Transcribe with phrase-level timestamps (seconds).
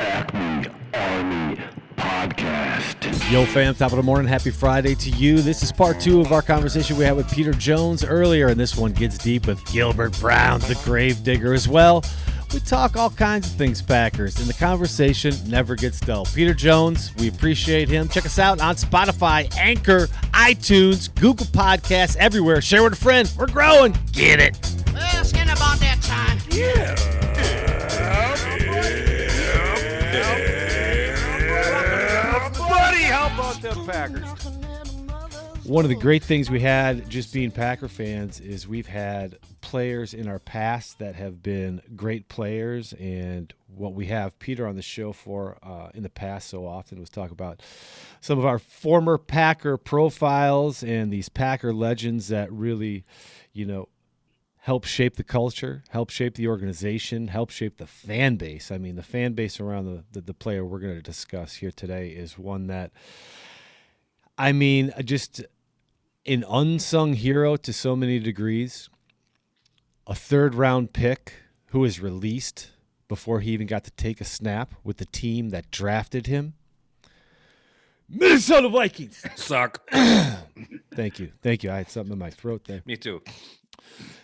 [0.00, 1.60] Acme Army
[1.96, 3.30] Podcast.
[3.30, 4.26] Yo, fam, top of the morning.
[4.26, 5.42] Happy Friday to you.
[5.42, 8.76] This is part two of our conversation we had with Peter Jones earlier, and this
[8.76, 12.02] one gets deep with Gilbert Brown, the grave digger, as well.
[12.54, 16.24] We talk all kinds of things Packers, and the conversation never gets dull.
[16.24, 18.08] Peter Jones, we appreciate him.
[18.08, 22.62] Check us out on Spotify, Anchor, iTunes, Google Podcasts, everywhere.
[22.62, 23.30] Share with a friend.
[23.38, 23.96] We're growing.
[24.12, 24.58] Get it.
[24.94, 26.38] Well, it's about that time.
[26.48, 27.09] Buddy,
[33.90, 34.46] Packers?
[35.64, 40.14] One of the great things we had just being Packer fans is we've had players
[40.14, 42.92] in our past that have been great players.
[42.94, 46.98] And what we have Peter on the show for uh, in the past so often
[46.98, 47.62] was talk about
[48.20, 53.04] some of our former Packer profiles and these Packer legends that really,
[53.52, 53.88] you know,
[54.60, 58.70] help shape the culture, help shape the organization, help shape the fan base.
[58.70, 61.70] I mean, the fan base around the, the, the player we're going to discuss here
[61.70, 62.92] today is one that,
[64.40, 65.44] I mean, just
[66.24, 68.88] an unsung hero to so many degrees,
[70.06, 71.34] a third round pick
[71.66, 72.70] who was released
[73.06, 76.54] before he even got to take a snap with the team that drafted him.
[78.08, 79.22] Minnesota Vikings.
[79.36, 79.86] Suck.
[79.90, 81.32] Thank you.
[81.42, 81.70] Thank you.
[81.70, 82.80] I had something in my throat there.
[82.86, 83.20] Me too.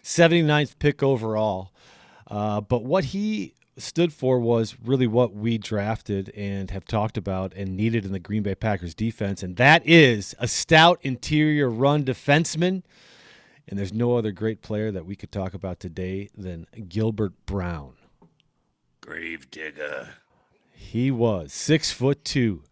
[0.02, 1.72] 79th pick overall.
[2.26, 7.52] Uh, but what he stood for was really what we drafted and have talked about
[7.54, 12.04] and needed in the Green Bay Packers defense, and that is a stout interior run
[12.04, 12.82] defenseman.
[13.68, 17.94] And there's no other great player that we could talk about today than Gilbert Brown.
[19.00, 20.10] Grave digger.
[20.72, 22.62] He was six foot two,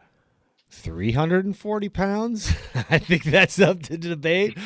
[0.71, 2.55] 340 pounds.
[2.91, 4.57] I think that's up to debate,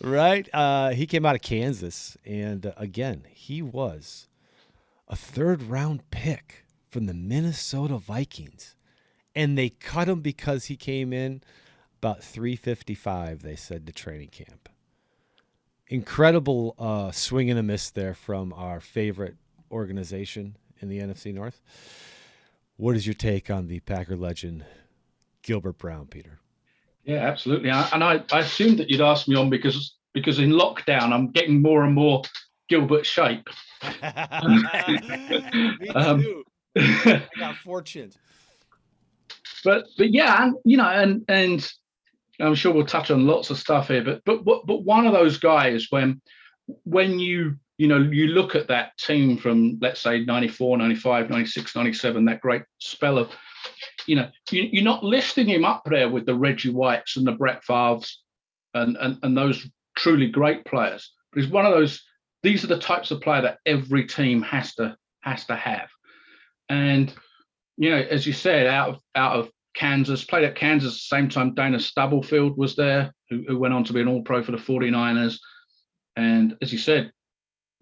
[0.00, 0.48] right?
[0.52, 4.26] Uh, he came out of Kansas, and uh, again, he was
[5.10, 8.76] a third round pick from the Minnesota Vikings.
[9.34, 11.42] And they cut him because he came in
[11.98, 14.68] about 355, they said, to training camp.
[15.88, 19.36] Incredible uh, swing and a miss there from our favorite
[19.70, 21.60] organization in the NFC North.
[22.76, 24.64] What is your take on the Packer legend,
[25.42, 26.38] Gilbert Brown, Peter?
[27.04, 27.70] Yeah, absolutely.
[27.70, 31.30] I, and I, I assumed that you'd ask me on because because in lockdown I'm
[31.30, 32.22] getting more and more
[32.70, 33.48] Gilbert shape.
[33.82, 36.44] Me Um.
[36.76, 38.16] I got fortunate.
[39.64, 41.70] but but yeah, and you know, and and
[42.38, 44.04] I'm sure we'll touch on lots of stuff here.
[44.04, 46.22] But but but, but one of those guys when
[46.84, 51.74] when you you know you look at that team from let's say 94 95 96
[51.74, 53.30] 97 that great spell of
[54.06, 57.32] you know you, you're not listing him up there with the reggie whites and the
[57.32, 58.20] brett favres
[58.74, 59.66] and, and and those
[59.96, 62.02] truly great players but he's one of those
[62.42, 65.88] these are the types of player that every team has to has to have.
[66.68, 67.12] And
[67.76, 71.16] you know as you said out of out of kansas played at kansas at the
[71.16, 74.52] same time dana stubblefield was there who, who went on to be an all-pro for
[74.52, 75.38] the 49ers.
[76.16, 77.12] And as you said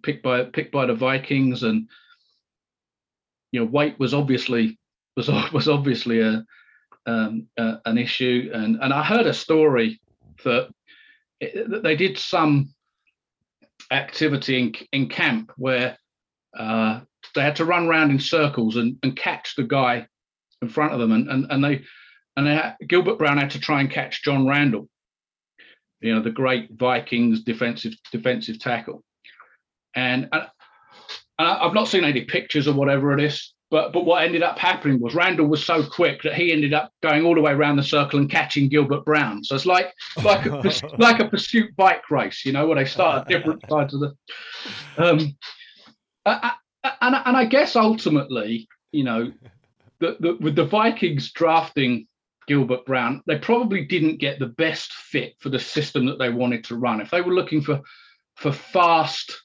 [0.02, 1.88] picked by picked by the vikings and
[3.52, 4.78] you know weight was obviously
[5.16, 6.44] was was obviously a
[7.06, 8.50] um, an issue.
[8.52, 10.00] And and i heard a story
[10.44, 10.68] that
[11.40, 12.74] they did some
[13.90, 15.96] activity in, in camp where
[16.56, 17.00] uh,
[17.34, 20.06] they had to run around in circles and, and catch the guy
[20.62, 21.84] in front of them, and and, and they
[22.36, 24.88] and they had, Gilbert Brown had to try and catch John Randle,
[26.00, 29.02] you know, the great Vikings defensive defensive tackle,
[29.94, 30.46] and, and
[31.38, 33.54] I've not seen any pictures or whatever it is.
[33.70, 36.90] But, but what ended up happening was Randle was so quick that he ended up
[37.02, 39.44] going all the way around the circle and catching Gilbert Brown.
[39.44, 39.92] So it's like
[40.24, 40.62] like a
[40.98, 44.14] like a pursuit bike race, you know, where they start at different sides of the.
[44.96, 45.36] Um,
[46.24, 46.52] I-
[46.84, 49.32] I- and and I guess ultimately, you know,
[50.00, 52.06] the, the, with the Vikings drafting
[52.46, 56.64] Gilbert Brown, they probably didn't get the best fit for the system that they wanted
[56.64, 57.00] to run.
[57.02, 57.80] If they were looking for
[58.36, 59.42] for fast,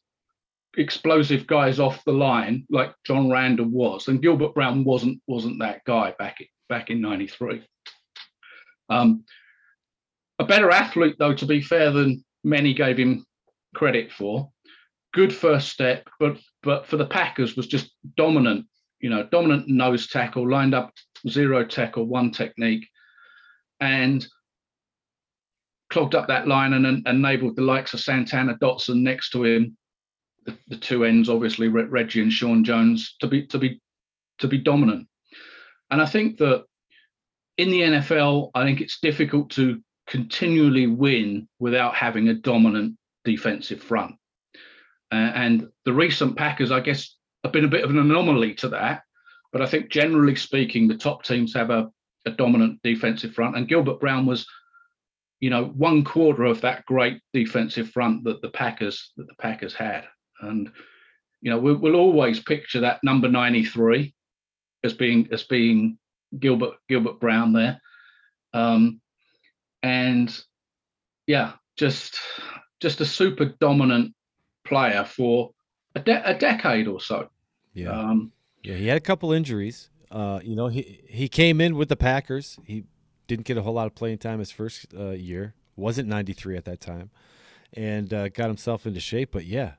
[0.78, 5.84] explosive guys off the line like John Randle was, and Gilbert Brown wasn't wasn't that
[5.85, 7.64] guy back in, back in '93.
[8.90, 9.23] Um,
[10.40, 13.25] a better athlete, though, to be fair, than many gave him
[13.75, 14.52] credit for.
[15.14, 18.66] Good first step, but but for the Packers was just dominant.
[18.99, 20.93] You know, dominant nose tackle, lined up
[21.28, 22.87] zero tackle, one technique,
[23.79, 24.25] and
[25.90, 29.78] clogged up that line and, and enabled the likes of Santana Dotson next to him,
[30.45, 33.81] the, the two ends, obviously Reggie and Sean Jones, to be to be
[34.40, 35.07] to be dominant.
[35.91, 36.66] And I think that
[37.57, 43.81] in the NFL, I think it's difficult to continually win without having a dominant defensive
[43.81, 44.16] front.
[45.11, 48.69] Uh, and the recent Packers, I guess, have been a bit of an anomaly to
[48.69, 49.03] that.
[49.51, 51.91] but I think generally speaking, the top teams have a,
[52.25, 54.47] a dominant defensive front, and Gilbert Brown was,
[55.39, 59.75] you know, one quarter of that great defensive front that the Packers that the Packers
[59.75, 60.05] had,
[60.41, 60.72] and
[61.41, 64.14] you know, we, we'll always picture that number ninety three
[64.84, 65.97] as being as being
[66.40, 67.82] Gilbert Gilbert Brown there,
[68.53, 69.02] um,
[69.82, 70.35] and
[71.28, 72.20] yeah, just
[72.80, 74.14] just a super dominant
[74.66, 75.52] player for
[75.96, 77.30] a, de- a decade or so.
[77.74, 77.90] Yeah.
[77.91, 78.32] Um,
[78.64, 79.90] Yeah, he had a couple injuries.
[80.12, 82.59] Uh, you know, he he came in with the Packers.
[82.66, 82.85] He
[83.28, 85.56] didn't get a whole lot of playing time his first uh, year.
[85.76, 87.09] wasn't 93 at that time,
[87.74, 89.32] and uh, got himself into shape.
[89.32, 89.74] But yeah,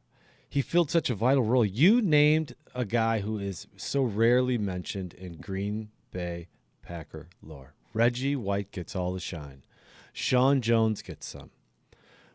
[0.54, 1.64] he filled such a vital role.
[1.64, 6.46] You named a guy who is so rarely mentioned in Green Bay
[6.80, 7.74] Packer lore.
[7.92, 9.64] Reggie White gets all the shine.
[10.12, 11.50] Sean Jones gets some.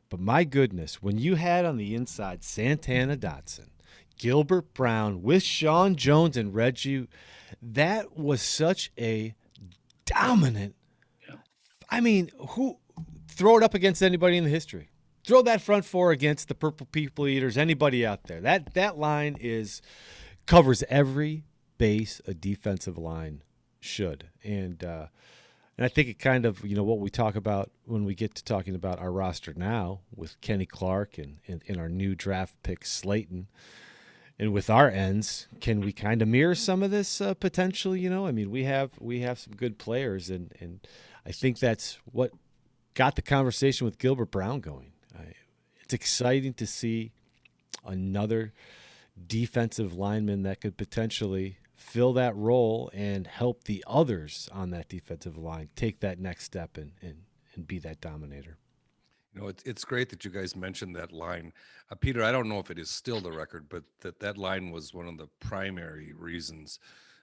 [0.10, 3.70] But my goodness, when you had on the inside Santana Dotson,
[4.18, 7.08] Gilbert Brown with Sean Jones and Reggie,
[7.62, 9.34] that was such a
[10.04, 10.76] dominant.
[11.26, 11.36] Yeah.
[11.90, 12.80] I mean, who
[13.30, 14.89] throw it up against anybody in the history?
[15.30, 18.42] Throw that front four against the Purple People Eaters, anybody out there.
[18.42, 19.80] That that line is
[20.48, 21.44] covers every
[21.78, 23.44] base a defensive line
[23.80, 24.32] should.
[24.44, 25.06] And uh,
[25.78, 28.34] and I think it kind of, you know, what we talk about when we get
[28.34, 32.56] to talking about our roster now with Kenny Clark and, and, and our new draft
[32.64, 33.46] pick Slaton.
[34.40, 37.96] And with our ends, can we kind of mirror some of this uh, potential?
[37.96, 40.80] You know, I mean, we have we have some good players, and and
[41.24, 42.32] I think that's what
[42.96, 44.94] got the conversation with Gilbert Brown going.
[45.82, 47.12] It's exciting to see
[47.86, 48.54] another
[49.28, 55.38] defensive lineman that could potentially fill that role and help the others on that defensive
[55.38, 57.24] line take that next step and and,
[57.56, 58.58] and be that dominator.
[59.34, 61.54] You know, it's it's great that you guys mentioned that line,
[61.92, 62.24] uh, Peter.
[62.24, 65.08] I don't know if it is still the record, but that that line was one
[65.08, 66.80] of the primary reasons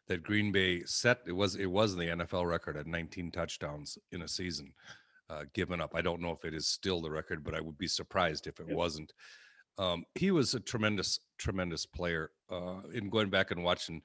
[0.07, 1.21] that Green Bay set.
[1.27, 4.73] It was it was the NFL record at 19 touchdowns in a season
[5.29, 5.93] uh, given up.
[5.95, 8.61] I don't know if it is still the record, but I would be surprised if
[8.61, 9.13] it wasn't.
[9.79, 12.31] Um, he was a tremendous, tremendous player.
[12.51, 14.01] Uh, in going back and watching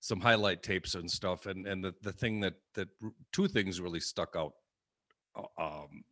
[0.00, 2.88] some highlight tapes and stuff, and and the the thing that that
[3.32, 4.52] two things really stuck out
[5.36, 6.02] uh, um,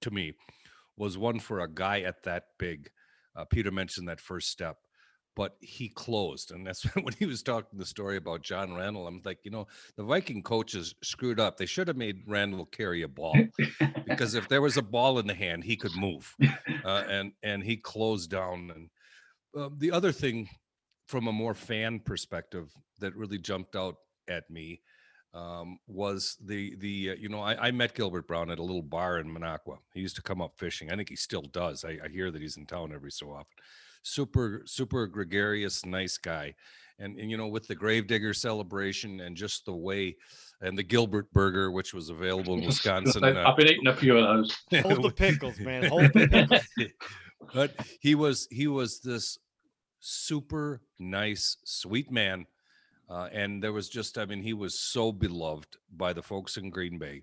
[0.00, 0.32] to me
[0.96, 2.90] was one for a guy at that big.
[3.36, 4.78] Uh, Peter mentioned that first step,
[5.36, 9.06] but he closed, and that's when he was talking the story about John Randle.
[9.06, 11.56] I'm like, you know, the Viking coaches screwed up.
[11.56, 13.36] They should have made Randle carry a ball
[14.06, 16.34] because if there was a ball in the hand, he could move,
[16.84, 18.72] uh, and and he closed down.
[18.74, 18.90] And
[19.56, 20.48] uh, the other thing,
[21.06, 23.96] from a more fan perspective, that really jumped out
[24.28, 24.80] at me
[25.34, 28.82] um, was the the uh, you know I, I, met Gilbert Brown at a little
[28.82, 29.76] bar in Minocqua.
[29.92, 30.90] He used to come up fishing.
[30.90, 31.84] I think he still does.
[31.84, 33.56] I, I hear that he's in town every so often.
[34.06, 36.54] Super super gregarious, nice guy.
[36.98, 40.16] And, and you know with the Gravedigger celebration and just the way
[40.62, 43.24] and the Gilbert Burger, which was available in Wisconsin.
[43.24, 44.56] I've uh, been eating a few of those.
[44.82, 45.84] Hold the pickles, man.
[45.88, 46.92] Hold the pickles.
[47.52, 49.38] but he was he was this
[50.00, 52.46] super nice, sweet man
[53.08, 56.70] uh, and there was just, I mean, he was so beloved by the folks in
[56.70, 57.22] Green Bay.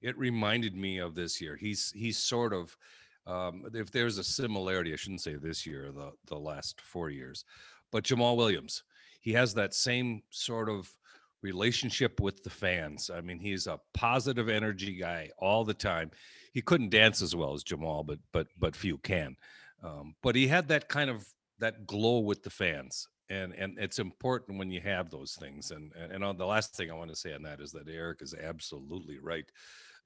[0.00, 1.56] It reminded me of this year.
[1.56, 2.76] He's he's sort of,
[3.26, 7.44] um, if there's a similarity, I shouldn't say this year, the the last four years,
[7.90, 8.82] but Jamaal Williams.
[9.20, 10.92] He has that same sort of
[11.40, 13.08] relationship with the fans.
[13.08, 16.10] I mean, he's a positive energy guy all the time.
[16.52, 19.36] He couldn't dance as well as Jamaal, but but but few can.
[19.82, 21.26] Um, but he had that kind of
[21.58, 25.92] that glow with the fans and and it's important when you have those things and
[25.98, 28.20] and, and on the last thing i want to say on that is that eric
[28.20, 29.50] is absolutely right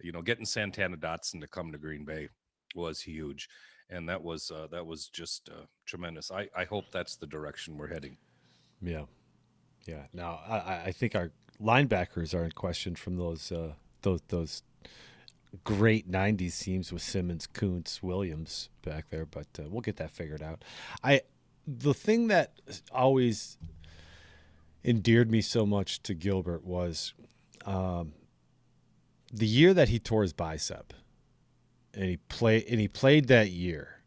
[0.01, 2.29] you know getting santana dotson to come to green bay
[2.79, 3.49] was huge
[3.91, 7.77] and that was uh, that was just uh, tremendous i i hope that's the direction
[7.79, 8.17] we're heading
[8.81, 9.07] Yeah,
[9.87, 10.05] yeah.
[10.13, 14.63] Now I, I think our linebackers are in question from those uh, those those
[15.65, 20.43] great '90s teams with Simmons, Koonce, Williams back there, but uh, we'll get that figured
[20.43, 20.63] out.
[21.03, 21.23] I
[21.67, 22.53] the thing that
[22.93, 23.59] always
[24.85, 27.15] endeared me so much to Gilbert was
[27.67, 28.13] um,
[29.33, 30.95] the year that he tore his bicep,
[31.95, 34.01] and he played and he played that year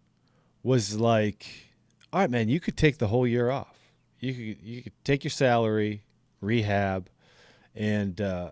[0.63, 1.45] was like,
[2.13, 3.77] all right, man, you could take the whole year off.
[4.19, 6.03] You could you could take your salary,
[6.39, 7.09] rehab,
[7.75, 8.51] and uh,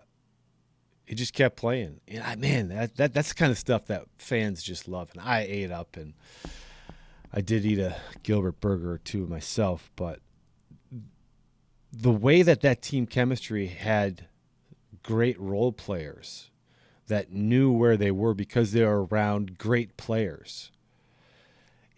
[1.06, 2.00] he just kept playing.
[2.08, 5.20] And I, man, that, that that's the kind of stuff that fans just love, and
[5.20, 6.14] I ate up and.
[7.32, 10.18] I did eat a Gilbert burger or two myself, but
[11.92, 14.26] the way that that team chemistry had
[15.02, 16.49] great role players
[17.10, 20.72] that knew where they were because they were around great players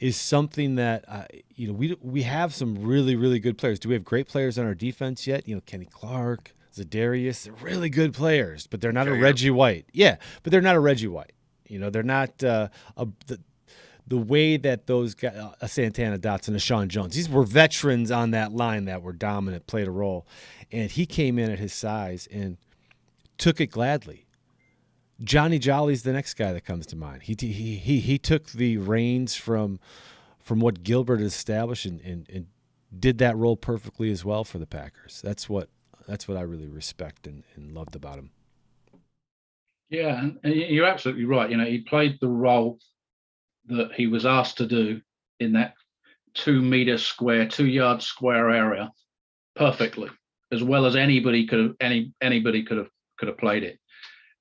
[0.02, 3.78] is something that uh, you know we we have some really really good players.
[3.78, 5.46] Do we have great players on our defense yet?
[5.46, 9.14] You know, Kenny Clark, Za'Darius, they're really good players, but they're not a.
[9.14, 9.86] Reggie White.
[9.92, 11.32] Yeah, but they're not a Reggie White.
[11.68, 13.38] You know, they're not uh, a, the,
[14.08, 18.10] the way that those guys, uh, a Santana Dotson, a Sean Jones, these were veterans
[18.10, 20.26] on that line that were dominant, played a role.
[20.72, 22.56] And he came in at his size and
[23.38, 24.26] took it gladly.
[25.22, 27.22] Johnny Jolly's the next guy that comes to mind.
[27.22, 29.78] He he he, he took the reins from
[30.40, 32.46] from what Gilbert established and, and, and
[32.98, 35.20] did that role perfectly as well for the Packers.
[35.22, 35.68] That's what
[36.08, 38.30] that's what I really respect and, and loved about him.
[39.88, 41.50] Yeah, and, and you're absolutely right.
[41.50, 42.78] You know, he played the role
[43.66, 45.00] that he was asked to do
[45.38, 45.74] in that
[46.34, 48.90] two meter square, two yard square area
[49.54, 50.08] perfectly,
[50.50, 52.88] as well as anybody could have any anybody could have
[53.18, 53.78] could have played it.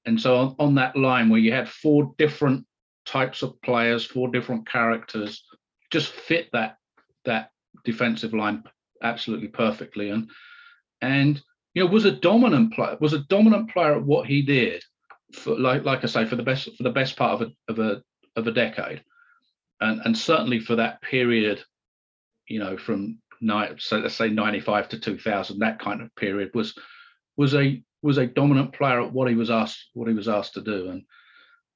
[0.05, 2.65] And so on, on that line where you had four different
[3.05, 5.43] types of players, four different characters,
[5.91, 6.77] just fit that
[7.25, 7.51] that
[7.84, 8.63] defensive line
[9.03, 10.10] absolutely perfectly.
[10.10, 10.29] And
[11.01, 11.41] and
[11.74, 14.84] you know was a dominant player, was a dominant player at what he did
[15.34, 17.79] for like like I say for the best for the best part of a of
[17.79, 18.01] a
[18.36, 19.03] of a decade,
[19.79, 21.63] and and certainly for that period,
[22.48, 23.20] you know, from
[23.77, 26.77] so let's say ninety five to two thousand, that kind of period was
[27.38, 30.53] was a was a dominant player at what he was asked what he was asked
[30.55, 31.03] to do, and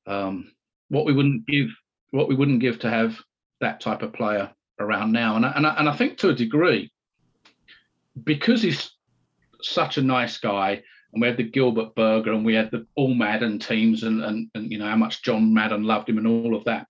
[0.07, 0.51] um,
[0.89, 1.67] what we wouldn't give
[2.11, 3.17] what we wouldn't give to have
[3.61, 6.33] that type of player around now, and I, and I, and I think to a
[6.33, 6.91] degree,
[8.23, 8.91] because he's
[9.61, 10.83] such a nice guy
[11.15, 14.49] and we had the Gilbert Burger and we had the all Madden teams and, and
[14.53, 16.87] and you know how much John Madden loved him and all of that.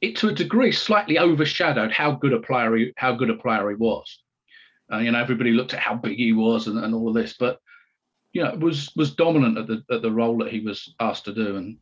[0.00, 3.68] It to a degree slightly overshadowed how good a player he how good a player
[3.68, 4.22] he was.
[4.90, 7.34] Uh, you know, everybody looked at how big he was and, and all of this,
[7.38, 7.60] but
[8.32, 11.34] you know, was was dominant at the at the role that he was asked to
[11.34, 11.56] do.
[11.56, 11.78] And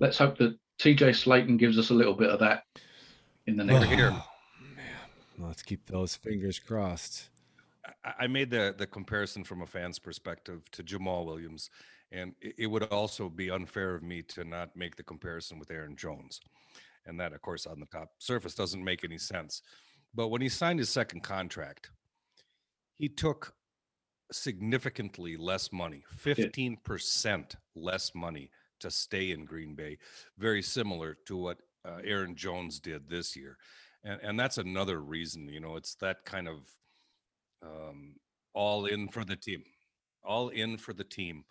[0.00, 2.62] let's hope that TJ Slaton gives us a little bit of that
[3.46, 4.10] in the next Over here.
[4.12, 4.26] Oh,
[4.76, 7.30] man, let's keep those fingers crossed.
[8.04, 11.70] I- I made the the comparison from a fan's perspective to Jamaal Williams,
[12.12, 15.70] and it, it would also be unfair of me to not make the comparison with
[15.70, 16.40] Aaron Jones,
[17.06, 19.62] and that, of course, on the top surface doesn't make any sense.
[20.14, 21.90] But when he signed his second contract,
[22.98, 23.54] he took
[24.32, 29.98] significantly less money, fifteen percent less money to stay in Green Bay,
[30.38, 33.56] very similar to what uh, Aaron Jones did this year,
[34.04, 35.48] and and that's another reason.
[35.48, 36.70] You know, it's that kind of
[37.62, 38.16] um,
[38.54, 39.64] all in for the team,
[40.24, 41.44] all in for the team,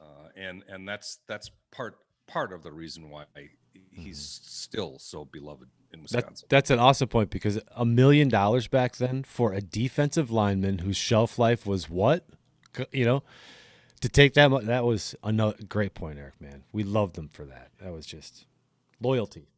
[0.00, 3.24] uh, and and that's that's part part of the reason why
[3.90, 8.96] he's still so beloved in That, that's an awesome point because a million dollars back
[8.96, 12.26] then for a defensive lineman whose shelf life was what,
[12.92, 13.22] you know,
[14.00, 16.40] to take that that was another great point, Eric.
[16.40, 17.70] Man, we loved them for that.
[17.80, 18.46] That was just
[19.00, 19.48] loyalty.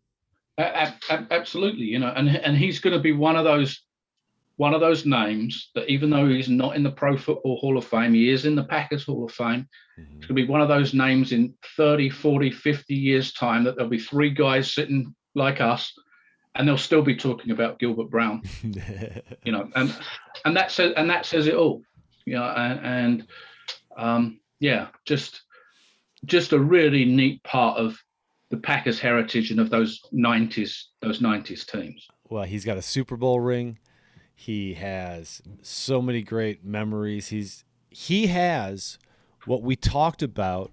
[0.58, 3.82] Absolutely, you know, and and he's going to be one of those
[4.56, 7.84] one of those names that even though he's not in the Pro Football Hall of
[7.86, 9.66] Fame, he is in the Packers Hall of Fame.
[9.98, 10.18] Mm-hmm.
[10.18, 13.76] It's going to be one of those names in 30, 40, 50 years time that
[13.76, 15.94] there'll be three guys sitting like us
[16.54, 18.42] and they'll still be talking about Gilbert Brown,
[19.44, 19.94] you know, and
[20.44, 21.82] and that says and that says it all.
[22.26, 23.26] You know, and, and
[23.96, 25.42] um yeah, just
[26.24, 27.96] just a really neat part of
[28.50, 32.08] the Packers heritage and of those 90s those 90s teams.
[32.28, 33.78] well, he's got a Super Bowl ring.
[34.34, 37.28] He has so many great memories.
[37.28, 38.98] He's he has
[39.46, 40.70] what we talked about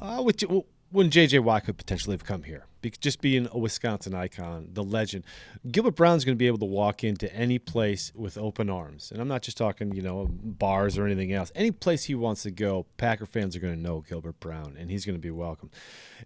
[0.00, 0.42] uh, with,
[0.90, 2.64] when JJ Watt could potentially have come here.
[2.80, 5.24] Be, just being a Wisconsin icon, the legend.
[5.70, 9.20] Gilbert Brown's going to be able to walk into any place with open arms, and
[9.20, 11.50] I'm not just talking, you know, bars or anything else.
[11.54, 14.90] Any place he wants to go, Packer fans are going to know Gilbert Brown, and
[14.90, 15.70] he's going to be welcome.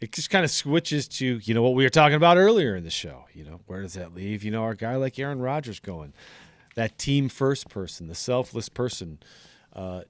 [0.00, 2.84] It just kind of switches to, you know, what we were talking about earlier in
[2.84, 3.24] the show.
[3.32, 4.44] You know, where does that leave?
[4.44, 6.12] You know, our guy like Aaron Rodgers going,
[6.76, 9.18] that team first person, the selfless person.
[9.74, 10.02] Uh,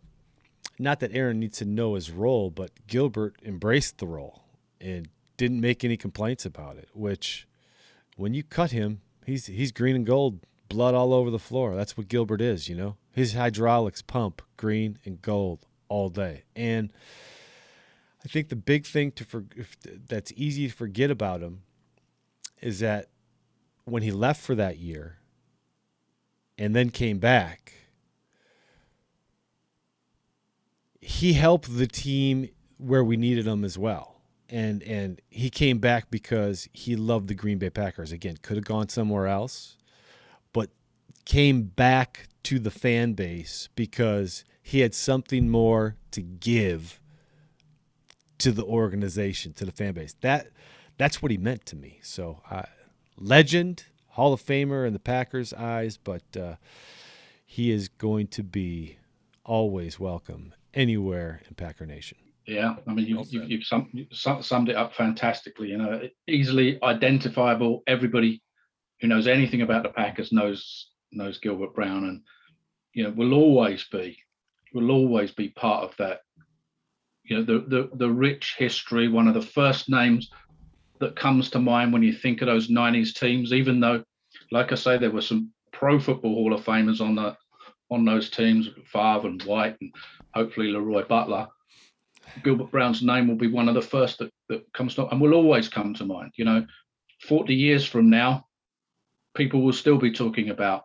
[0.83, 4.45] not that Aaron needs to know his role, but Gilbert embraced the role
[4.81, 6.89] and didn't make any complaints about it.
[6.93, 7.47] Which,
[8.17, 11.75] when you cut him, he's he's green and gold, blood all over the floor.
[11.75, 12.97] That's what Gilbert is, you know.
[13.12, 16.93] His hydraulics pump green and gold all day, and
[18.25, 19.45] I think the big thing to for,
[20.09, 21.62] that's easy to forget about him
[22.61, 23.09] is that
[23.85, 25.19] when he left for that year
[26.57, 27.75] and then came back
[31.03, 34.21] he helped the team where we needed him as well.
[34.49, 38.13] And and he came back because he loved the Green Bay Packers.
[38.13, 39.77] Again, could have gone somewhere else,
[40.53, 40.71] but
[41.25, 47.01] came back to the fan base because he had something more to give
[48.39, 50.15] to the organization, to the fan base.
[50.21, 50.49] That
[50.99, 51.99] that's what he meant to me.
[52.03, 52.63] So, uh,
[53.17, 56.57] legend, Hall of Famer in the Packers' eyes, but uh,
[57.45, 58.99] he is going to be
[59.45, 62.19] always welcome anywhere in Packer Nation.
[62.47, 65.69] Yeah, I mean, you, you, you've, sum, you summed it up fantastically.
[65.69, 67.83] You know, easily identifiable.
[67.87, 68.43] Everybody
[69.00, 72.23] who knows anything about the Packers knows knows Gilbert Brown, and
[72.95, 74.19] you know, will always be
[74.75, 76.21] will always be part of that.
[77.25, 79.09] You know, the the the rich history.
[79.09, 80.29] One of the first names
[80.99, 83.52] that comes to mind when you think of those '90s teams.
[83.52, 84.02] Even though,
[84.50, 87.37] like I say, there were some Pro Football Hall of Famers on the
[87.93, 89.93] on those teams, Favre and White, and
[90.35, 91.49] hopefully Leroy Butler.
[92.43, 95.35] Gilbert Brown's name will be one of the first that, that comes to and will
[95.35, 96.33] always come to mind.
[96.37, 96.67] You know,
[97.23, 98.47] 40 years from now,
[99.35, 100.85] people will still be talking about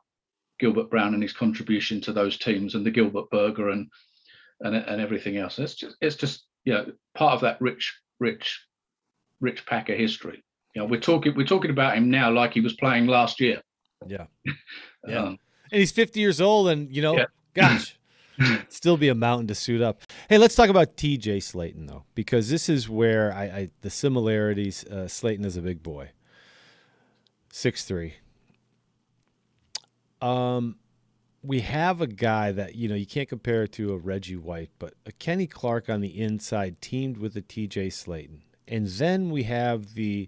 [0.60, 3.88] Gilbert Brown and his contribution to those teams and the Gilbert Burger and
[4.62, 5.60] and, and everything else.
[5.60, 8.66] It's just it's just you know part of that rich, rich,
[9.40, 10.44] rich Packer history.
[10.76, 13.62] You know, we're talking we're talking about him now like he was playing last year.
[14.08, 14.26] Yeah.
[15.08, 15.22] Yeah.
[15.22, 15.40] Um,
[15.72, 17.26] And he's 50 years old, and you know, Yeah.
[17.54, 17.98] gosh,
[18.70, 20.02] still be a mountain to suit up.
[20.30, 21.40] Hey, let's talk about T.J.
[21.40, 24.86] Slaton though, because this is where I, I the similarities.
[24.90, 26.12] Uh, Slaton is a big boy,
[27.52, 28.14] six three.
[30.22, 30.78] Um,
[31.44, 34.72] we have a guy that you know you can't compare it to a Reggie White,
[34.80, 37.90] but a Kenny Clark on the inside teamed with a T.J.
[37.90, 40.28] Slaton, and then we have the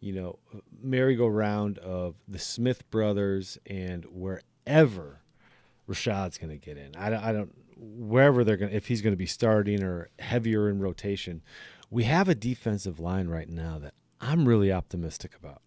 [0.00, 0.38] you know
[0.82, 4.04] merry-go-round of the Smith brothers and
[4.66, 5.20] wherever
[5.88, 6.94] Rashad's going to get in.
[6.96, 10.68] I don't, I don't wherever they're going if he's going to be starting or heavier
[10.68, 11.42] in rotation.
[11.90, 15.62] We have a defensive line right now that I'm really optimistic about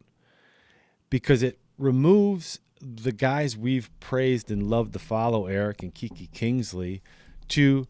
[1.10, 7.02] because it removes the guys we've praised and loved to follow, Eric and Kiki Kingsley,
[7.50, 7.88] to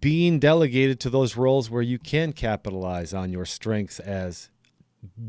[0.00, 4.48] being delegated to those roles where you can capitalize on your strengths as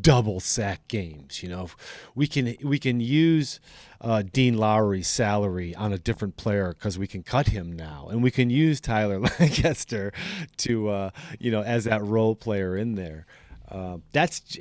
[0.02, 1.42] double sack games.
[1.44, 1.70] You know,
[2.14, 3.60] we can we can use
[4.02, 8.24] uh, Dean Lowry's salary on a different player because we can cut him now, and
[8.24, 10.12] we can use Tyler Lancaster
[10.58, 13.26] to uh, you know as that role player in there.
[13.70, 14.58] Uh, that's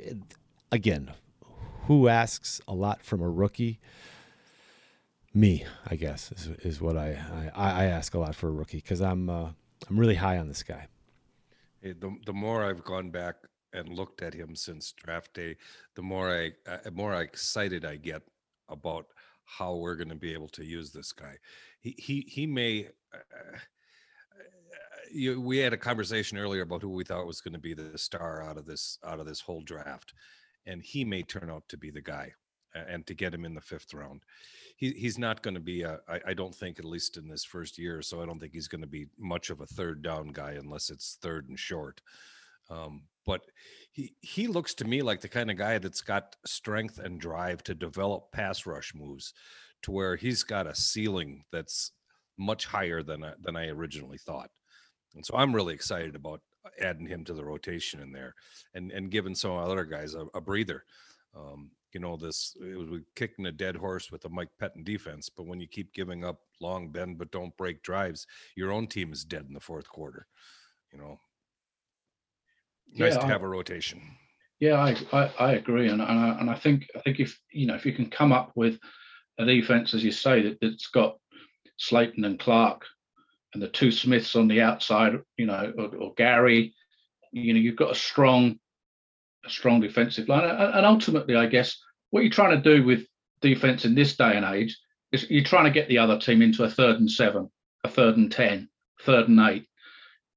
[0.71, 1.11] again,
[1.83, 3.79] who asks a lot from a rookie.
[5.33, 7.19] Me, I guess, is, is what I,
[7.53, 9.49] I I ask a lot for a rookie because I'm uh,
[9.89, 10.87] I'm really high on this guy.
[11.81, 13.35] Hey, the, the more I've gone back
[13.75, 15.57] and looked at him since draft day,
[15.95, 18.23] the more I uh, more excited I get
[18.69, 19.07] about
[19.45, 21.35] how we're going to be able to use this guy.
[21.79, 22.87] He he he may.
[23.13, 23.57] Uh,
[25.11, 27.97] you, we had a conversation earlier about who we thought was going to be the
[27.97, 30.13] star out of this out of this whole draft,
[30.65, 32.33] and he may turn out to be the guy.
[32.73, 34.23] And to get him in the fifth round,
[34.75, 36.01] he, he's not going to be a.
[36.09, 38.01] I, I don't think at least in this first year.
[38.01, 40.89] So I don't think he's going to be much of a third down guy unless
[40.89, 42.01] it's third and short.
[42.69, 43.41] Um, but
[43.91, 47.63] he he looks to me like the kind of guy that's got strength and drive
[47.63, 49.33] to develop pass rush moves,
[49.83, 51.91] to where he's got a ceiling that's
[52.37, 54.49] much higher than I, than I originally thought.
[55.15, 56.41] And so I'm really excited about
[56.81, 58.35] adding him to the rotation in there,
[58.73, 60.83] and and giving some other guys a, a breather.
[61.35, 65.29] Um, you know, this it was kicking a dead horse with the Mike Pettine defense,
[65.29, 69.13] but when you keep giving up long bend but don't break drives, your own team
[69.13, 70.27] is dead in the fourth quarter.
[70.91, 71.19] You know,
[72.93, 74.01] nice Yeah, to have a rotation.
[74.59, 77.67] Yeah, I, I, I agree, and and I, and I think I think if you
[77.67, 78.79] know if you can come up with
[79.37, 81.17] a defense, as you say, that that's got
[81.79, 82.85] Slaton and Clark
[83.53, 86.73] and the two Smiths on the outside, you know, or, or Gary,
[87.31, 88.57] you know, you've got a strong,
[89.45, 91.77] a strong defensive line, and, and ultimately, I guess
[92.11, 93.05] what you're trying to do with
[93.41, 94.77] defense in this day and age
[95.11, 97.49] is you're trying to get the other team into a third and seven,
[97.83, 98.69] a third and ten,
[99.01, 99.67] third and eight.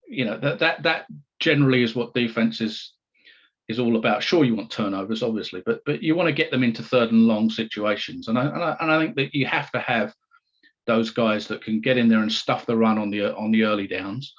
[0.08, 1.06] You know that that that
[1.40, 2.92] generally is what defense is
[3.68, 4.22] is all about.
[4.22, 7.26] Sure, you want turnovers, obviously, but but you want to get them into third and
[7.26, 10.14] long situations, and I and I, and I think that you have to have
[10.86, 13.64] those guys that can get in there and stuff the run on the on the
[13.64, 14.32] early downs.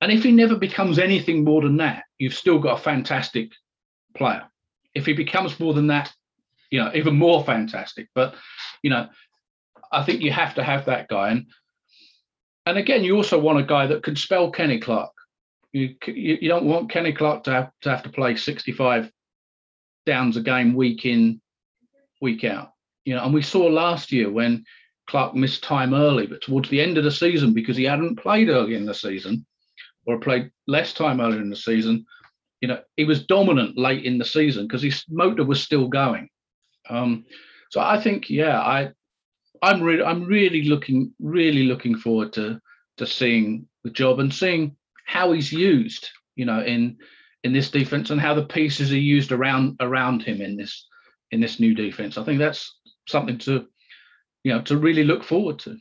[0.00, 3.50] And if he never becomes anything more than that, you've still got a fantastic
[4.16, 4.44] player.
[4.94, 6.12] If he becomes more than that,
[6.70, 8.08] you know, even more fantastic.
[8.14, 8.34] But
[8.82, 9.08] you know,
[9.92, 11.30] I think you have to have that guy.
[11.30, 11.46] And
[12.68, 15.12] and again, you also want a guy that can spell Kenny Clark.
[15.72, 19.10] You, you you don't want Kenny Clark to have to have to play 65
[20.06, 21.40] downs a game week in,
[22.20, 22.72] week out.
[23.04, 24.64] You know, and we saw last year when
[25.08, 28.48] Clark missed time early, but towards the end of the season, because he hadn't played
[28.48, 29.46] early in the season,
[30.06, 32.04] or played less time earlier in the season,
[32.60, 36.28] you know, he was dominant late in the season because his motor was still going.
[36.90, 37.24] Um,
[37.70, 38.92] so I think, yeah, I
[39.62, 42.60] I'm really I'm really looking really looking forward to
[42.98, 46.98] to seeing the job and seeing how he's used, you know, in
[47.44, 50.86] in this defense and how the pieces are used around around him in this
[51.30, 52.18] in this new defense.
[52.18, 52.74] I think that's
[53.06, 53.66] something to
[54.44, 55.76] you know to really look forward to.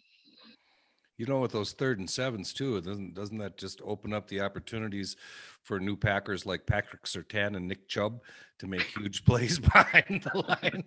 [1.17, 4.41] You know, with those third and sevens too, doesn't doesn't that just open up the
[4.41, 5.15] opportunities
[5.63, 8.21] for new Packers like Patrick Surtain and Nick Chubb
[8.60, 10.84] to make huge plays behind the line?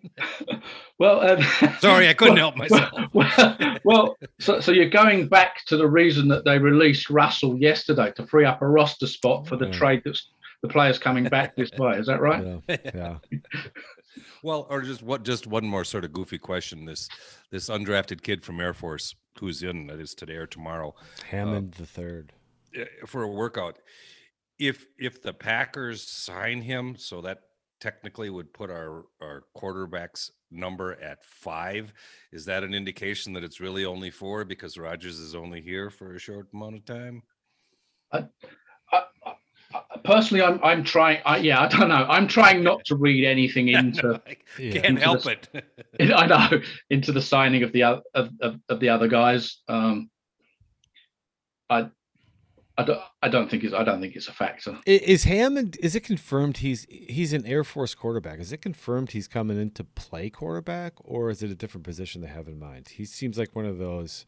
[0.99, 1.43] Well, um,
[1.81, 2.91] Sorry, I couldn't help myself.
[3.13, 8.13] Well, well, so, so you're going back to the reason that they released Russell yesterday
[8.13, 9.73] to free up a roster spot for the Yeah.
[9.73, 10.29] trade that's
[10.63, 11.97] the players coming back this way.
[11.99, 12.61] Is that right?
[12.69, 13.17] Yeah, yeah.
[14.43, 15.25] Well, or just what?
[15.25, 16.85] Just one more sort of goofy question.
[16.85, 17.09] This
[17.51, 20.95] this undrafted kid from Air Force who's in that is today or tomorrow
[21.29, 22.33] Hammond the third.
[22.75, 23.79] eh, for a workout.
[24.59, 27.39] If if the Packers sign him, so that
[27.81, 31.93] technically would put our our quarterbacks number at five.
[32.33, 36.15] Is that an indication that it's really only four because Rodgers is only here for
[36.15, 37.23] a short amount of time?
[38.13, 38.25] I,
[38.93, 39.05] I,
[40.05, 41.21] personally, I'm I'm trying.
[41.25, 42.07] I, yeah, I don't know.
[42.09, 44.21] I'm trying not to read anything into.
[44.27, 44.73] I Yeah.
[44.73, 45.63] can't Into help the-
[45.99, 46.13] it.
[46.13, 49.59] I know into the signing of the oth- of, of, of the other guys.
[49.69, 50.11] Um,
[51.69, 51.89] I,
[52.77, 53.01] I don't.
[53.23, 53.75] I don't think it's.
[53.75, 54.79] I don't think it's a factor.
[54.87, 55.77] Is Hammond?
[55.81, 58.41] Is it confirmed he's he's an Air Force quarterback?
[58.41, 62.23] Is it confirmed he's coming in to play quarterback, or is it a different position
[62.23, 62.89] they have in mind?
[62.89, 64.25] He seems like one of those,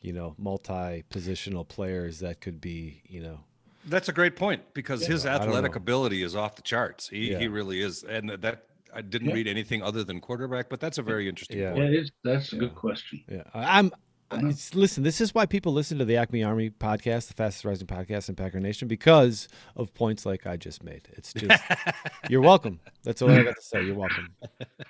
[0.00, 3.40] you know, multi-positional players that could be, you know,
[3.86, 7.08] That's a great point because his athletic ability is off the charts.
[7.08, 7.38] He Yeah.
[7.38, 9.34] he really is, and that I didn't Yeah.
[9.34, 11.68] read anything other than quarterback, but that's a very interesting Yeah.
[11.68, 11.94] Yeah, point.
[11.94, 12.10] it is.
[12.24, 13.22] That's a good question.
[13.30, 13.42] yeah.
[13.54, 13.92] I- I'm.
[14.30, 14.48] I-.
[14.48, 17.86] It's, listen, this is why people listen to the Acme Army podcast, the fastest rising
[17.86, 19.46] podcast in Packer Nation, because
[19.76, 21.08] of points like I just made.
[21.12, 21.62] It's just
[22.28, 22.80] You're welcome.
[23.04, 23.84] That's all I got to say.
[23.84, 24.30] You're welcome,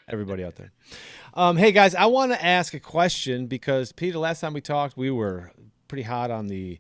[0.09, 0.72] everybody out there.
[1.35, 4.96] Um, hey guys, I want to ask a question because Peter, last time we talked,
[4.96, 5.52] we were
[5.88, 6.78] pretty hot on the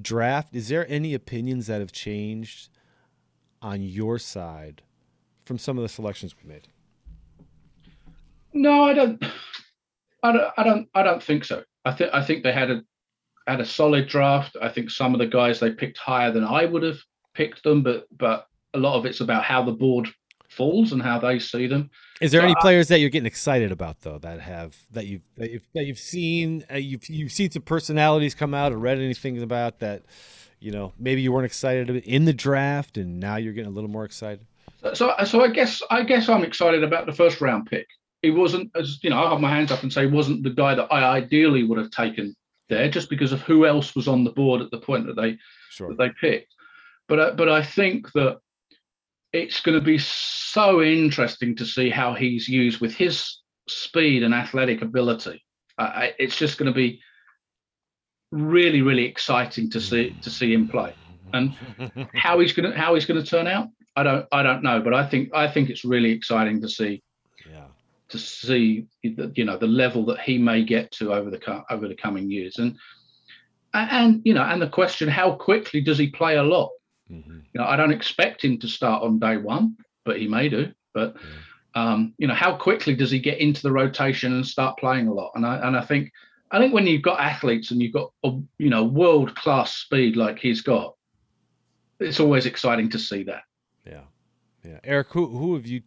[0.00, 0.54] draft.
[0.54, 2.68] Is there any opinions that have changed
[3.62, 4.82] on your side
[5.44, 6.68] from some of the selections we made?
[8.52, 9.24] No, I don't.
[10.22, 10.52] I don't.
[10.56, 10.88] I don't.
[10.94, 11.62] I don't think so.
[11.84, 12.12] I think.
[12.12, 12.82] I think they had a
[13.46, 14.56] had a solid draft.
[14.60, 16.98] I think some of the guys they picked higher than I would have
[17.34, 20.08] picked them, but but a lot of it's about how the board
[20.56, 21.90] falls and how they see them.
[22.20, 25.06] Is there So any I- players that you're getting excited about though that have that
[25.06, 28.78] you've that you've, that you've seen uh, you've you've seen some personalities come out or
[28.78, 30.02] read anything about that
[30.58, 33.90] you know maybe you weren't excited in the draft and now you're getting a little
[33.90, 34.46] more excited?
[34.94, 37.86] So so I guess I guess I'm excited about the first round pick.
[38.22, 39.22] He wasn't as you know.
[39.24, 41.78] I have my hands up and say he wasn't the guy that I ideally would
[41.78, 42.34] have taken
[42.68, 45.36] there, just because of who else was on the board at the point that they
[45.70, 45.88] Sure.
[45.88, 46.54] that they picked.
[47.08, 48.38] But I- but I think that
[49.32, 54.32] it's going to be so interesting to see how he's used with his speed and
[54.34, 55.42] athletic ability.
[55.78, 57.00] I- it's just going to be
[58.32, 60.92] really really exciting to see to see him play
[61.32, 61.54] and
[62.14, 63.68] how he's going to how he's going to turn out.
[63.94, 67.02] I don't I don't know, but I think I think it's really exciting to see
[67.50, 67.66] Yeah.
[68.08, 71.88] to see the, you know the level that he may get to over the over
[71.88, 72.76] the coming years and
[73.74, 76.70] and you know and the question how quickly does he play a lot
[77.10, 77.42] Mhm.
[77.52, 80.72] you know i don't expect him to start on day one but he may do
[80.92, 81.16] but
[81.74, 85.12] um you know how quickly does he get into the rotation and start playing a
[85.14, 86.10] lot and i and i think
[86.50, 90.16] i think when you've got athletes and you've got a, you know world class speed
[90.16, 90.94] like he's got
[92.00, 93.42] it's always exciting to see that
[93.86, 94.04] Yeah,
[94.64, 94.80] yeah.
[94.84, 95.82] Eric, who who have you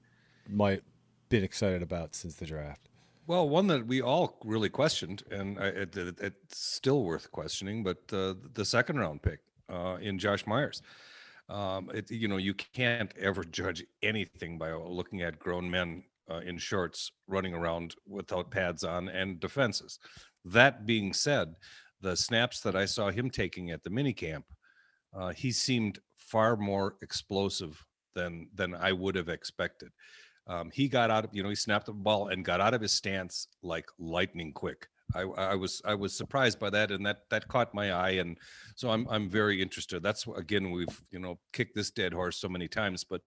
[0.47, 0.83] might
[1.29, 2.89] been excited about since the draft?
[3.27, 7.83] Well, one that we all really questioned, and I, it, it, it's still worth questioning,
[7.83, 10.81] but uh, the second round pick uh, in Josh Myers.
[11.49, 16.39] Um, it, you know, you can't ever judge anything by looking at grown men uh,
[16.39, 19.99] in shorts running around without pads on and defenses.
[20.45, 21.55] That being said,
[22.01, 24.43] the snaps that I saw him taking at the minicamp,
[25.13, 27.83] uh, he seemed far more explosive
[28.15, 29.89] than than I would have expected.
[30.47, 32.81] Um, he got out of you know he snapped the ball and got out of
[32.81, 34.87] his stance like lightning quick.
[35.15, 38.37] I, I was I was surprised by that and that that caught my eye and
[38.75, 40.03] so I'm I'm very interested.
[40.03, 43.21] That's again we've you know kicked this dead horse so many times, but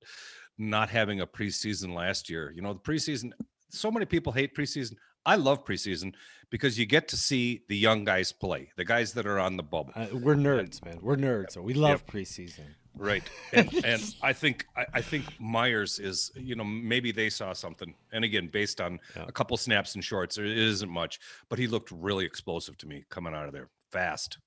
[0.58, 3.32] not having a preseason last year, you know the preseason.
[3.70, 4.94] So many people hate preseason.
[5.24, 6.14] I love preseason
[6.50, 9.62] because you get to see the young guys play, the guys that are on the
[9.62, 9.92] bubble.
[9.94, 10.98] Uh, we're nerds, man.
[11.00, 12.66] We're nerds, so we love preseason.
[12.96, 13.22] Right.
[13.54, 17.94] And, and I think I, I think Myers is, you know, maybe they saw something.
[18.12, 19.24] And again, based on Yeah.
[19.28, 23.04] a couple snaps and shorts, it isn't much, but he looked really explosive to me
[23.10, 23.68] coming out of there.
[23.90, 24.38] Fast.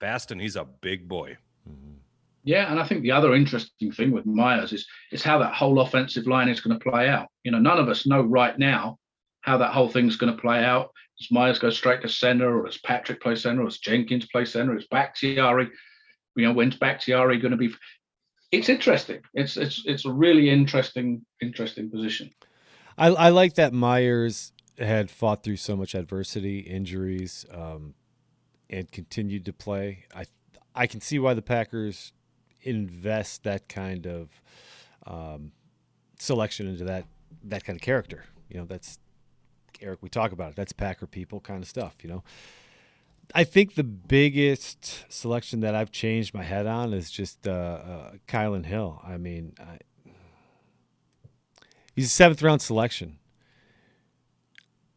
[0.00, 1.36] Fast and he's a big boy.
[1.68, 1.96] Mhm.
[2.44, 5.80] Yeah, and I think the other interesting thing with Myers is is how that whole
[5.80, 7.28] offensive line is going to play out.
[7.42, 8.98] You know, none of us know right now
[9.40, 10.90] how that whole thing's going to play out.
[11.18, 14.44] Does Myers go straight to center, or does Patrick play center, or does Jenkins play
[14.44, 14.76] center?
[14.76, 15.70] Is Bakhtiari,
[16.36, 17.74] you know, when's Bakhtiari going to be?
[18.52, 19.20] It's interesting.
[19.34, 22.30] It's it's it's a really interesting interesting position.
[22.96, 27.94] I, I like that Myers had fought through so much adversity, injuries, um,
[28.70, 30.04] and continued to play.
[30.14, 30.24] I
[30.74, 32.12] I can see why the Packers
[32.62, 34.28] invest that kind of
[35.06, 35.52] um,
[36.18, 37.06] selection into that
[37.44, 38.24] that kind of character.
[38.48, 38.98] You know, that's
[39.80, 40.00] Eric.
[40.02, 40.56] We talk about it.
[40.56, 41.96] That's Packer people kind of stuff.
[42.02, 42.24] You know.
[43.34, 48.12] I think the biggest selection that I've changed my head on is just uh, uh,
[48.26, 49.00] Kylan Hill.
[49.06, 49.78] I mean, I,
[51.94, 53.18] he's a seventh round selection.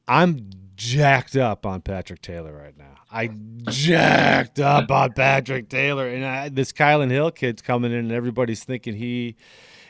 [0.08, 2.96] I'm jacked up on Patrick Taylor right now.
[3.12, 3.30] I
[3.70, 8.64] jacked up on Patrick Taylor, and I, this Kylan Hill kid's coming in, and everybody's
[8.64, 9.36] thinking he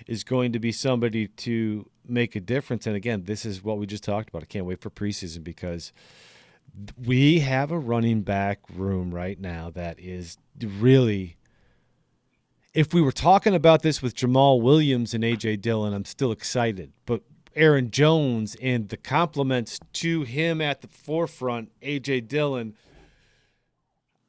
[0.08, 2.88] is going to be somebody to make a difference.
[2.88, 4.44] And again, this is what we just talked about.
[4.44, 5.92] I can't wait for preseason because
[7.06, 11.38] we have a running back room right now that is really.
[12.74, 16.92] If we were talking about this with Jamaal Williams and AJ Dillon, I'm still excited.
[17.08, 17.24] But
[17.56, 22.76] Aaron Jones and the compliments to him at the forefront, AJ Dillon,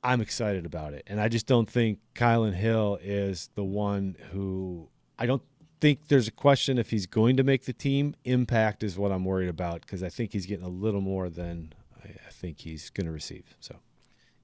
[0.02, 1.04] I'm excited about it.
[1.06, 5.42] And I just don't think Kylan Hill is the one who I don't
[5.80, 8.14] think there's a question if he's going to make the team.
[8.24, 11.74] Impact is what I'm worried about because I think he's getting a little more than
[12.04, 13.56] I think he's going to receive.
[13.60, 13.76] So,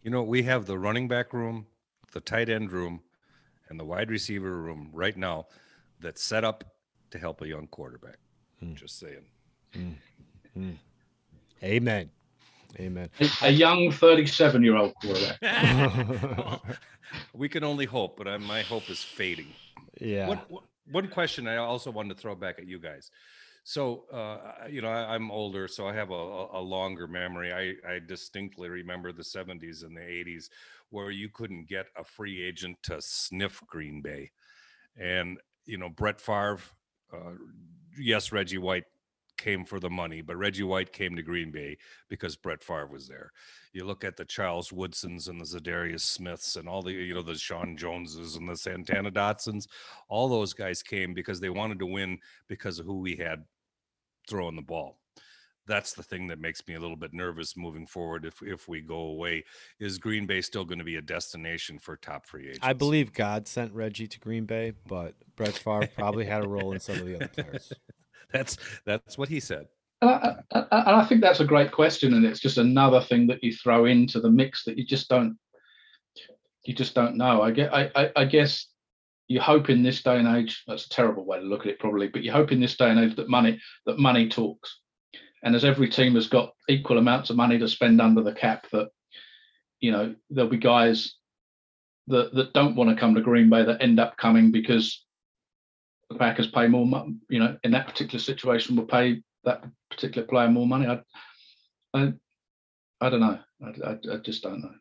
[0.03, 1.67] you know, we have the running back room,
[2.13, 3.01] the tight end room,
[3.69, 5.47] and the wide receiver room right now
[6.01, 6.65] that's set up
[7.11, 8.19] to help a young quarterback.
[8.63, 8.75] Mm.
[8.75, 9.25] Just saying.
[9.75, 9.95] Mm.
[10.57, 10.77] Mm.
[11.63, 12.11] Amen.
[12.79, 13.09] Amen.
[13.21, 15.39] A, a young 37 year old quarterback.
[15.41, 16.63] well,
[17.33, 19.53] we can only hope, but I, my hope is fading.
[20.01, 20.29] Yeah.
[20.29, 20.41] One,
[20.91, 23.11] one question I also wanted to throw back at you guys.
[23.67, 27.51] So, uh, you know, I, am older, so I have a, a longer memory.
[27.51, 30.51] I, I, distinctly remember the 70s and the 80s
[30.91, 34.31] where you couldn't get a free agent to sniff Green Bay.
[34.99, 36.61] And, you know, Brett Favre,
[37.11, 37.33] uh,
[37.99, 38.85] yes, Reggie White
[39.39, 41.79] came for the money, but Reggie White came to Green Bay
[42.11, 43.33] because Brett Favre was there.
[43.73, 47.23] You look at the Charles Woodsons and the Za'Darius Smiths and all the, you know,
[47.23, 49.69] the Sean Joneses and the Santana Dotsons,
[50.11, 53.43] all those guys came because they wanted to win because of who we had
[54.29, 54.99] throwing the ball.
[55.67, 58.27] That's the thing that makes me a little bit nervous moving forward.
[58.27, 59.45] If if we go away,
[59.81, 62.61] is Green Bay still going to be a destination for top free agents?
[62.63, 66.73] I believe God sent Reggie to Green Bay, but Brett Favre probably had a role
[66.73, 67.73] in some of the other players.
[68.33, 69.69] That's that's what he said.
[70.03, 73.45] And I, I, I, think that's a great question, and it's just another thing that
[73.45, 75.39] you throw into the mix that you just don't,
[76.65, 77.43] you just don't know.
[77.43, 78.67] I get, I, I guess
[79.29, 80.63] you hope in this day and age.
[80.67, 82.91] That's a terrible way to look at it, probably, but you hope in this day
[82.91, 84.81] and age that money, that money talks,
[85.43, 88.67] and as every team has got equal amounts of money to spend under the cap,
[88.73, 88.89] that
[89.81, 91.15] you know there'll be guys
[92.09, 95.05] that that don't want to come to Green Bay that end up coming because
[96.11, 100.49] the Packers pay more you know, in that particular situation will pay that particular player
[100.49, 100.87] more money.
[100.87, 101.01] I,
[101.93, 102.13] I,
[103.01, 103.39] I don't know.
[103.63, 104.75] I, I, I just don't know.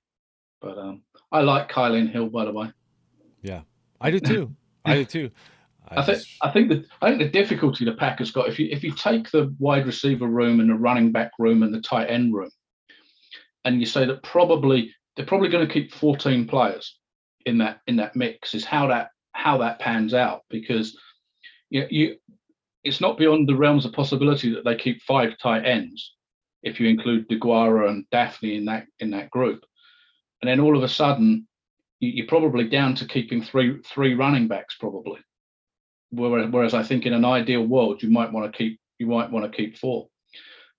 [0.62, 2.72] But um, I like Kylan Hill, by the way.
[3.42, 3.62] Yeah,
[4.04, 4.56] I do too.
[4.86, 5.32] I do too.
[5.88, 6.30] I, I think just...
[6.42, 9.32] I think that I think the difficulty the Packers got if you if you take
[9.32, 12.52] the wide receiver room and the running back room and the tight end room,
[13.66, 16.98] and you say that probably they're probably going to keep 14 players
[17.46, 20.98] in that in that mix is how that how that pans out because
[21.70, 22.16] you, you
[22.84, 26.14] it's not beyond the realms of possibility that they keep five tight ends
[26.62, 29.64] if you include DeGuara and Dafney in that in that group.
[30.42, 31.48] And then all of a sudden
[32.08, 35.20] you, are probably down to keeping three three running backs probably.
[36.12, 39.52] Whereas, I think in an ideal world you might want to keep you might want
[39.52, 40.08] to keep four.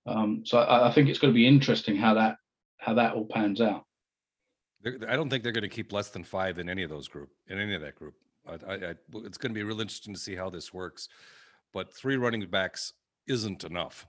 [0.07, 2.37] Um, so I, I, think it's going to be interesting how that
[2.79, 3.85] how that all pans out.
[4.87, 7.31] I don't think they're going to keep less than five in any of those group
[7.49, 8.15] in any of that group.
[8.47, 8.77] I, I,
[9.15, 11.09] it's going to be real interesting to see how this works.
[11.73, 12.93] But three running backs
[13.27, 14.07] isn't enough.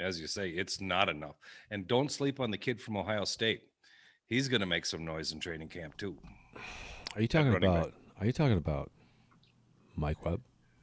[0.00, 1.36] As you say, it's not enough.
[1.70, 3.62] And don't sleep on the kid from Ohio State.
[4.26, 6.16] He's going to make some noise in training camp too.
[7.14, 7.84] Are you talking about?
[7.84, 7.92] Back.
[8.20, 8.90] Are you talking about
[9.96, 10.40] Mike Webb?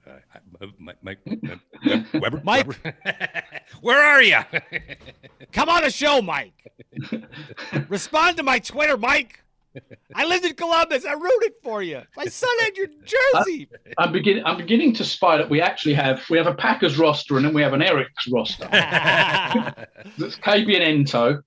[0.07, 2.67] Uh, Mike, Mike, Mike Weber, Mike,
[3.81, 4.37] where are you?
[5.51, 6.53] Come on the show, Mike.
[7.89, 9.41] Respond to my Twitter, Mike.
[10.13, 11.05] I lived in Columbus.
[11.05, 12.01] I rooted for you.
[12.15, 13.67] My son had your jersey.
[13.97, 14.45] I, am beginning.
[14.45, 17.53] I'm beginning to spy that we actually have we have a Packers roster and then
[17.53, 18.67] we have an Eric's roster.
[18.71, 21.41] That's Kabion Ento.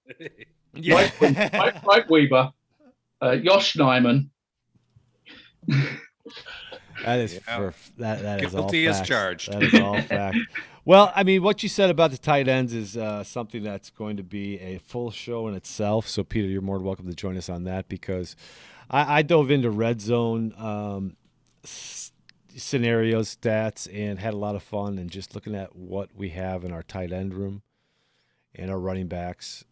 [0.75, 1.11] Yeah.
[1.21, 2.53] Mike, Mike, Mike Weber,
[3.21, 4.29] uh, Josh Nijman.
[7.05, 7.57] That is yeah.
[7.57, 8.23] for that.
[8.23, 9.53] That is Guilty all as charged.
[9.53, 10.37] That is all fact.
[10.85, 14.17] Well, I mean, what you said about the tight ends is uh, something that's going
[14.17, 16.09] to be a full show in itself.
[16.09, 18.35] So, Peter, you're more than welcome to join us on that because
[18.91, 21.17] I, I dove into red zone um,
[21.63, 22.13] s-
[22.57, 26.65] scenarios, stats, and had a lot of fun and just looking at what we have
[26.65, 27.63] in our tight end room
[28.55, 29.65] and our running backs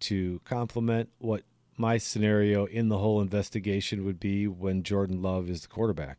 [0.00, 1.42] to complement what
[1.82, 6.16] my scenario in the whole investigation would be when Jordan Love is the quarterback.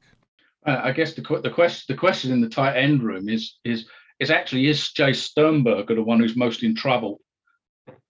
[0.66, 3.86] Uh, I guess the the question the question in the tight end room is is
[4.20, 7.22] is actually is Jay Sternberger the one who's most in trouble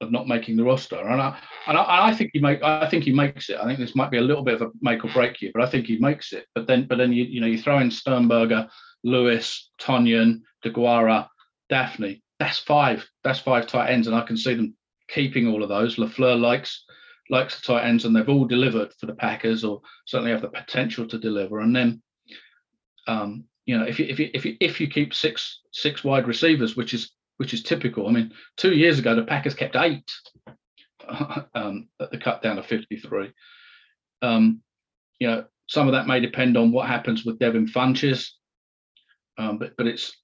[0.02, 0.98] of not making the roster?
[0.98, 3.58] And I and I, I, think he make I think he makes it.
[3.60, 5.64] I think this might be a little bit of a make or break here, but
[5.64, 6.48] I think he makes it.
[6.56, 8.68] But then but then you you know you throw in Sternberger,
[9.04, 11.28] Lewis, Tonyan, DeGuara,
[11.72, 12.22] Dafney.
[12.40, 13.08] That's five.
[13.24, 14.76] That's five tight ends, and I can see them
[15.08, 15.98] keeping all of those.
[15.98, 16.84] Lafleur likes
[17.30, 20.50] likes the tight ends, and they've all delivered for the Packers, or certainly have the
[20.50, 21.60] potential to deliver.
[21.60, 22.02] And then,
[23.08, 26.28] um, you know, if you if you if you if you keep six six wide
[26.28, 28.08] receivers, which is which is typical.
[28.08, 30.12] I mean, two years ago the Packers kept eight
[31.56, 33.32] um, at the cut down to fifty three.
[34.22, 34.62] Um,
[35.20, 38.32] you know, some of that may depend on what happens with Devin Funchess,
[39.38, 40.16] um, but but it's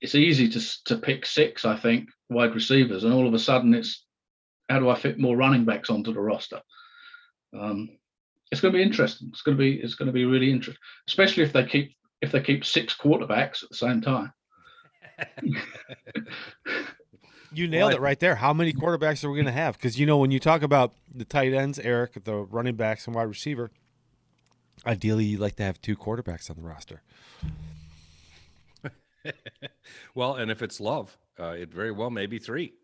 [0.00, 3.74] it's easy to to pick six, I think, wide receivers, and all of a sudden
[3.74, 4.05] it's
[4.68, 6.60] how do I fit more running backs onto the roster?
[7.58, 7.90] Um,
[8.50, 9.28] it's going to be interesting.
[9.30, 12.32] It's going to be it's going to be really interesting, especially if they keep if
[12.32, 14.32] they keep six quarterbacks at the same time.
[17.52, 18.34] you nailed it right there.
[18.36, 19.76] How many quarterbacks are we going to have?
[19.76, 23.14] Because you know when you talk about the tight ends, Eric, the running backs and
[23.14, 23.70] wide receiver,
[24.84, 27.02] ideally you'd like to have two quarterbacks on the roster.
[30.14, 32.74] well, and if it's love, uh, it very well may be three.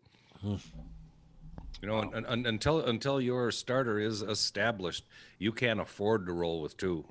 [1.83, 2.11] You know, wow.
[2.13, 5.05] until until your starter is established,
[5.37, 7.03] you can't afford to roll with two.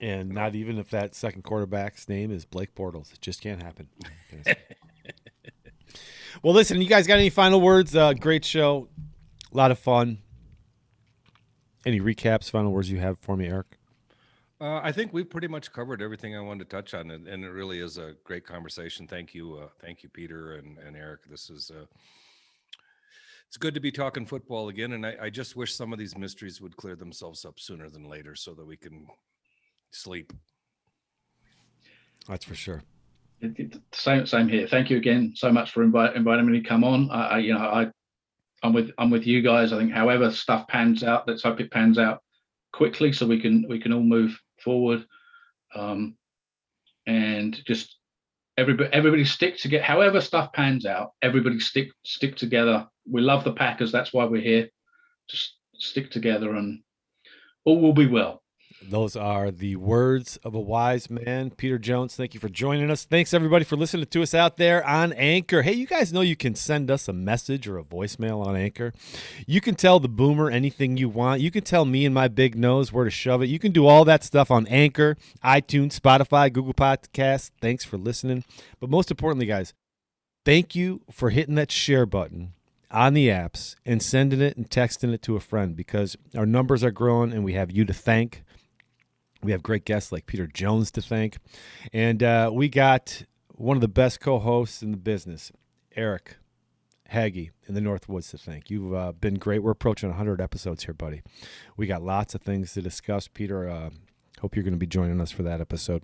[0.00, 3.90] And not even if that second quarterback's name is Blake Bortles, it just can't happen.
[6.42, 7.94] well, listen, you guys got any final words?
[7.94, 8.88] Uh, great show,
[9.52, 10.16] a lot of fun.
[11.84, 13.76] Any recaps, final words you have for me, Eric?
[14.58, 17.44] Uh, I think we've pretty much covered everything I wanted to touch on, and, and
[17.44, 19.06] it really is a great conversation.
[19.06, 21.28] Thank you, uh, thank you, Peter and, and Eric.
[21.28, 21.84] This is uh,
[23.48, 24.92] it's good to be talking football again.
[24.92, 28.08] And I, I just wish some of these mysteries would clear themselves up sooner than
[28.08, 29.06] later so that we can
[29.90, 30.32] sleep.
[32.28, 32.82] That's for sure.
[33.92, 34.66] Same, same here.
[34.66, 37.10] Thank you again so much for invite, inviting me to come on.
[37.10, 37.90] I, I, you know, I,
[38.62, 39.72] I'm with, I'm with you guys.
[39.72, 42.22] I think, however stuff pans out, let's hope it pans out
[42.72, 45.06] quickly so we can, we can all move forward.
[45.74, 46.16] Um,
[47.06, 47.96] and just
[48.56, 49.84] everybody, everybody stick together.
[49.84, 53.92] However stuff pans out, everybody stick, stick together we love the Packers.
[53.92, 54.68] That's why we're here.
[55.28, 56.80] Just stick together and
[57.64, 58.42] all will be well.
[58.82, 61.50] Those are the words of a wise man.
[61.50, 63.04] Peter Jones, thank you for joining us.
[63.04, 65.62] Thanks, everybody, for listening to us out there on Anchor.
[65.62, 68.92] Hey, you guys know you can send us a message or a voicemail on Anchor.
[69.46, 71.40] You can tell the boomer anything you want.
[71.40, 73.48] You can tell me and my big nose where to shove it.
[73.48, 77.50] You can do all that stuff on Anchor, iTunes, Spotify, Google Podcasts.
[77.60, 78.44] Thanks for listening.
[78.78, 79.72] But most importantly, guys,
[80.44, 82.52] thank you for hitting that share button
[82.96, 86.82] on the apps and sending it and texting it to a friend because our numbers
[86.82, 88.42] are growing and we have you to thank.
[89.42, 91.36] We have great guests like Peter Jones to thank.
[91.92, 95.52] And uh, we got one of the best co hosts in the business,
[95.94, 96.38] Eric
[97.12, 98.70] Haggy in the Northwoods to thank.
[98.70, 99.62] You've uh, been great.
[99.62, 101.20] We're approaching 100 episodes here, buddy.
[101.76, 103.28] We got lots of things to discuss.
[103.28, 103.90] Peter, uh,
[104.40, 106.02] hope you're going to be joining us for that episode.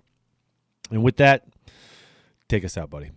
[0.91, 1.47] And with that,
[2.47, 3.09] take us out, buddy.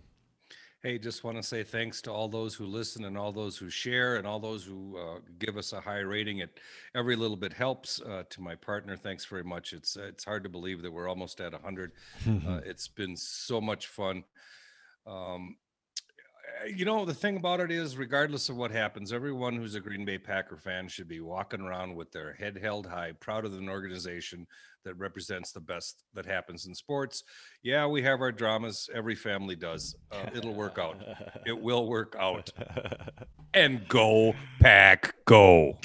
[0.87, 3.69] Hey, just want to say thanks to all those who listen and all those who
[3.69, 6.39] share and all those who uh, give us a high rating.
[6.39, 6.61] It
[6.95, 8.01] every little bit helps.
[8.01, 9.73] Uh, to my partner, thanks very much.
[9.73, 11.91] It's it's hard to believe that we're almost at 100.
[12.29, 14.23] Uh, it's been so much fun.
[15.09, 15.57] Um,
[16.75, 20.05] you know, the thing about it is, regardless of what happens, everyone who's a Green
[20.05, 23.69] Bay Packer fan should be walking around with their head held high, proud of an
[23.69, 24.47] organization
[24.85, 27.25] that represents the best that happens in sports.
[27.63, 28.89] Yeah, we have our dramas.
[28.95, 29.97] Every family does.
[30.13, 31.03] Uh, it'll work out.
[31.45, 32.51] It will work out.
[33.55, 35.79] And go, Pack, go.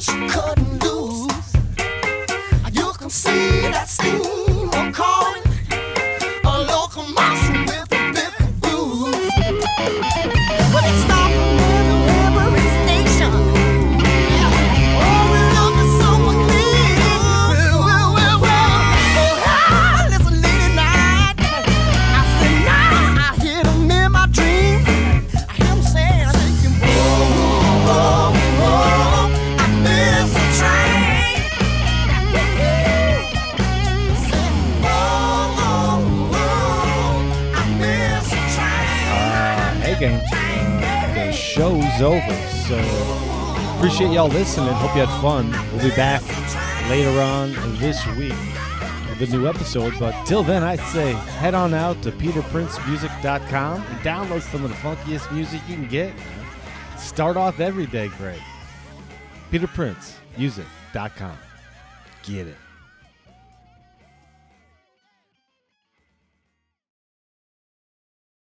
[0.00, 0.65] flash, couldn't
[43.96, 44.74] appreciate y'all listening.
[44.74, 45.50] Hope you had fun.
[45.72, 46.22] We'll be back
[46.90, 48.34] later on this week
[49.08, 49.94] with a new episode.
[49.98, 54.76] But till then, I'd say head on out to peterprincemusic.com and download some of the
[54.76, 56.12] funkiest music you can get.
[56.98, 58.42] Start off every day great.
[59.50, 61.38] peterprincemusic.com.
[62.22, 62.65] Get it.